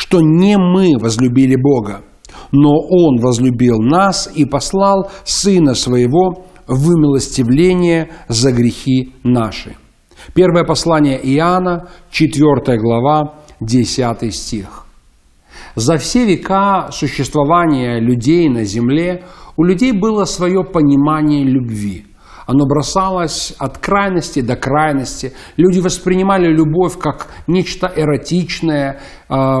что 0.00 0.22
не 0.22 0.56
мы 0.56 0.96
возлюбили 0.98 1.56
Бога, 1.56 2.00
но 2.52 2.70
Он 2.70 3.20
возлюбил 3.20 3.76
нас 3.80 4.32
и 4.34 4.46
послал 4.46 5.10
Сына 5.24 5.74
Своего 5.74 6.46
в 6.66 6.88
умилостивление 6.88 8.08
за 8.26 8.50
грехи 8.50 9.12
наши. 9.24 9.76
Первое 10.32 10.64
послание 10.64 11.20
Иоанна, 11.22 11.90
4 12.10 12.78
глава, 12.78 13.34
10 13.60 14.34
стих. 14.34 14.86
За 15.74 15.98
все 15.98 16.24
века 16.24 16.88
существования 16.92 18.00
людей 18.00 18.48
на 18.48 18.64
земле 18.64 19.24
у 19.58 19.64
людей 19.64 19.92
было 19.92 20.24
свое 20.24 20.64
понимание 20.64 21.44
любви– 21.44 22.06
оно 22.50 22.66
бросалось 22.66 23.54
от 23.58 23.78
крайности 23.78 24.40
до 24.40 24.56
крайности. 24.56 25.32
Люди 25.56 25.78
воспринимали 25.78 26.52
любовь 26.52 26.98
как 26.98 27.28
нечто 27.46 27.86
эротичное, 27.94 28.98
а, 29.28 29.60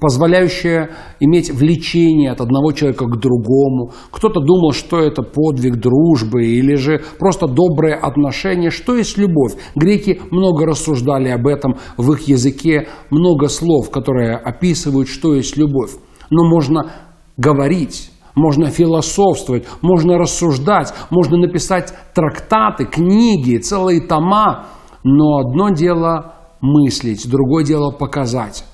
позволяющее 0.00 0.88
иметь 1.20 1.50
влечение 1.50 2.30
от 2.30 2.40
одного 2.40 2.72
человека 2.72 3.04
к 3.04 3.20
другому. 3.20 3.92
Кто-то 4.10 4.40
думал, 4.40 4.72
что 4.72 4.98
это 4.98 5.22
подвиг 5.22 5.76
дружбы 5.76 6.46
или 6.46 6.74
же 6.76 7.02
просто 7.18 7.46
доброе 7.46 7.96
отношение. 7.96 8.70
Что 8.70 8.96
есть 8.96 9.18
любовь? 9.18 9.52
Греки 9.74 10.18
много 10.30 10.64
рассуждали 10.64 11.28
об 11.28 11.46
этом 11.46 11.76
в 11.98 12.12
их 12.14 12.28
языке, 12.28 12.88
много 13.10 13.48
слов, 13.48 13.90
которые 13.90 14.36
описывают, 14.36 15.08
что 15.08 15.34
есть 15.34 15.58
любовь. 15.58 15.90
Но 16.30 16.48
можно 16.48 16.92
говорить 17.36 18.10
можно 18.34 18.70
философствовать, 18.70 19.66
можно 19.82 20.18
рассуждать, 20.18 20.92
можно 21.10 21.36
написать 21.36 21.92
трактаты, 22.14 22.86
книги, 22.86 23.58
целые 23.58 24.00
тома. 24.00 24.66
Но 25.04 25.38
одно 25.38 25.70
дело 25.70 26.34
мыслить, 26.60 27.28
другое 27.28 27.64
дело 27.64 27.90
показать. 27.90 28.64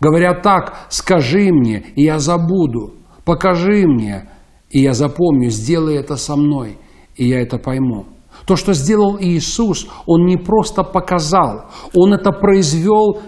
Говорят 0.00 0.42
так, 0.42 0.86
скажи 0.88 1.50
мне, 1.52 1.84
и 1.96 2.04
я 2.04 2.18
забуду. 2.18 2.94
Покажи 3.24 3.86
мне, 3.86 4.30
и 4.70 4.80
я 4.80 4.92
запомню, 4.92 5.50
сделай 5.50 5.96
это 5.96 6.16
со 6.16 6.36
мной, 6.36 6.78
и 7.16 7.26
я 7.28 7.40
это 7.40 7.58
пойму. 7.58 8.06
То, 8.46 8.56
что 8.56 8.72
сделал 8.72 9.18
Иисус, 9.20 9.88
Он 10.06 10.24
не 10.24 10.36
просто 10.36 10.82
показал, 10.82 11.66
Он 11.94 12.14
это 12.14 12.32
произвел 12.32 13.20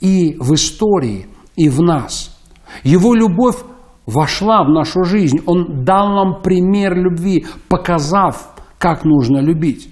и 0.00 0.36
в 0.38 0.54
истории, 0.54 1.26
и 1.56 1.68
в 1.68 1.80
нас. 1.80 2.36
Его 2.82 3.14
любовь 3.14 3.56
вошла 4.06 4.64
в 4.64 4.70
нашу 4.70 5.04
жизнь. 5.04 5.38
Он 5.46 5.84
дал 5.84 6.08
нам 6.08 6.42
пример 6.42 6.96
любви, 6.96 7.46
показав, 7.68 8.54
как 8.78 9.04
нужно 9.04 9.38
любить. 9.38 9.88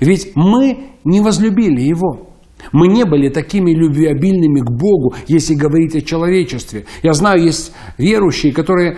Ведь 0.00 0.32
мы 0.34 0.90
не 1.04 1.20
возлюбили 1.20 1.80
Его. 1.80 2.28
Мы 2.72 2.88
не 2.88 3.04
были 3.04 3.28
такими 3.28 3.72
любвеобильными 3.72 4.60
к 4.60 4.70
Богу, 4.70 5.14
если 5.26 5.54
говорить 5.54 5.94
о 5.96 6.00
человечестве. 6.00 6.86
Я 7.02 7.12
знаю, 7.12 7.42
есть 7.42 7.74
верующие, 7.98 8.52
которые 8.52 8.92
э, 8.92 8.96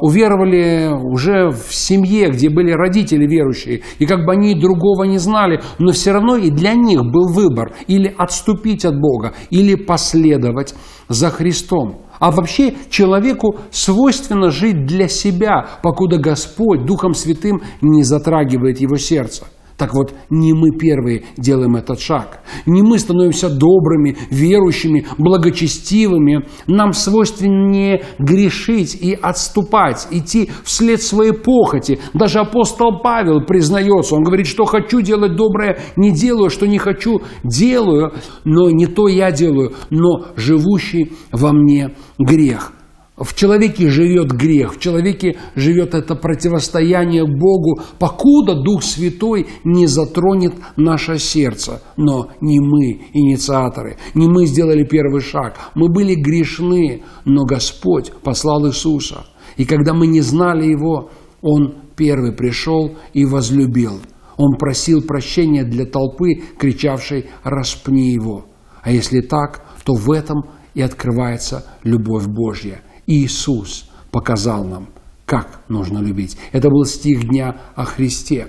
уверовали 0.00 0.88
уже 0.90 1.50
в 1.50 1.74
семье, 1.74 2.30
где 2.30 2.48
были 2.48 2.70
родители 2.72 3.26
верующие, 3.26 3.82
и 3.98 4.06
как 4.06 4.24
бы 4.24 4.32
они 4.32 4.58
другого 4.58 5.04
не 5.04 5.18
знали, 5.18 5.60
но 5.78 5.92
все 5.92 6.12
равно 6.12 6.36
и 6.36 6.50
для 6.50 6.74
них 6.74 7.00
был 7.02 7.28
выбор 7.28 7.72
или 7.86 8.14
отступить 8.16 8.84
от 8.84 8.98
Бога, 8.98 9.34
или 9.50 9.74
последовать 9.74 10.74
за 11.08 11.30
Христом. 11.30 12.03
А 12.18 12.30
вообще 12.30 12.74
человеку 12.90 13.56
свойственно 13.70 14.50
жить 14.50 14.86
для 14.86 15.08
себя, 15.08 15.66
покуда 15.82 16.18
Господь 16.18 16.84
Духом 16.84 17.14
Святым 17.14 17.62
не 17.80 18.02
затрагивает 18.02 18.80
его 18.80 18.96
сердце. 18.96 19.44
Так 19.76 19.92
вот, 19.92 20.14
не 20.30 20.52
мы 20.52 20.70
первые 20.70 21.24
делаем 21.36 21.74
этот 21.76 22.00
шаг. 22.00 22.40
Не 22.64 22.82
мы 22.82 22.98
становимся 22.98 23.48
добрыми, 23.48 24.16
верующими, 24.30 25.06
благочестивыми. 25.18 26.46
Нам 26.66 26.92
свойственнее 26.92 28.04
грешить 28.18 28.94
и 28.94 29.14
отступать, 29.14 30.06
идти 30.10 30.50
вслед 30.62 31.02
своей 31.02 31.32
похоти. 31.32 31.98
Даже 32.12 32.38
апостол 32.38 33.00
Павел 33.02 33.40
признается, 33.44 34.14
он 34.14 34.22
говорит, 34.22 34.46
что 34.46 34.64
хочу 34.64 35.00
делать 35.00 35.36
доброе, 35.36 35.78
не 35.96 36.12
делаю, 36.12 36.50
что 36.50 36.66
не 36.66 36.78
хочу, 36.78 37.22
делаю, 37.42 38.12
но 38.44 38.70
не 38.70 38.86
то 38.86 39.08
я 39.08 39.32
делаю, 39.32 39.74
но 39.90 40.26
живущий 40.36 41.12
во 41.32 41.52
мне 41.52 41.94
грех. 42.18 42.72
В 43.16 43.32
человеке 43.36 43.90
живет 43.90 44.32
грех, 44.32 44.74
в 44.74 44.80
человеке 44.80 45.36
живет 45.54 45.94
это 45.94 46.16
противостояние 46.16 47.24
Богу, 47.24 47.80
покуда 48.00 48.60
Дух 48.60 48.82
Святой 48.82 49.46
не 49.62 49.86
затронет 49.86 50.54
наше 50.76 51.18
сердце. 51.18 51.80
Но 51.96 52.30
не 52.40 52.58
мы 52.58 53.06
инициаторы, 53.12 53.98
не 54.14 54.26
мы 54.26 54.46
сделали 54.46 54.82
первый 54.82 55.20
шаг. 55.20 55.56
Мы 55.76 55.90
были 55.90 56.16
грешны, 56.16 57.04
но 57.24 57.44
Господь 57.44 58.12
послал 58.24 58.66
Иисуса. 58.66 59.26
И 59.56 59.64
когда 59.64 59.94
мы 59.94 60.08
не 60.08 60.20
знали 60.20 60.66
Его, 60.66 61.10
Он 61.40 61.76
первый 61.94 62.32
пришел 62.32 62.96
и 63.12 63.24
возлюбил. 63.24 64.00
Он 64.36 64.56
просил 64.56 65.02
прощения 65.02 65.62
для 65.62 65.86
толпы, 65.86 66.42
кричавшей 66.58 67.26
«распни 67.44 68.10
Его». 68.10 68.46
А 68.82 68.90
если 68.90 69.20
так, 69.20 69.64
то 69.84 69.94
в 69.94 70.10
этом 70.10 70.42
и 70.74 70.82
открывается 70.82 71.64
любовь 71.84 72.26
Божья– 72.26 72.82
Иисус 73.06 73.88
показал 74.10 74.64
нам, 74.64 74.88
как 75.26 75.60
нужно 75.68 75.98
любить. 75.98 76.36
Это 76.52 76.68
был 76.68 76.84
стих 76.84 77.28
дня 77.28 77.56
о 77.74 77.84
Христе. 77.84 78.48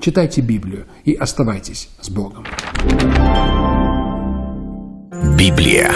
Читайте 0.00 0.40
Библию 0.40 0.86
и 1.04 1.14
оставайтесь 1.14 1.88
с 2.00 2.10
Богом. 2.10 2.44
Библия. 5.38 5.92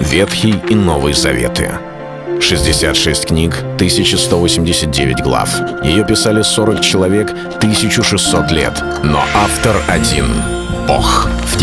Ветхий 0.00 0.54
и 0.68 0.74
Новый 0.74 1.14
Заветы. 1.14 1.78
66 2.40 3.26
книг, 3.26 3.56
1189 3.76 5.22
глав. 5.22 5.50
Ее 5.82 6.04
писали 6.04 6.42
40 6.42 6.80
человек, 6.80 7.30
1600 7.30 8.50
лет. 8.50 8.82
Но 9.02 9.22
автор 9.34 9.76
один— 9.88 10.26
Бог. 10.88 11.28